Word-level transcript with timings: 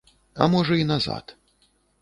А 0.45 0.47
можа, 0.53 0.79
і 0.85 0.89
назад. 0.93 1.37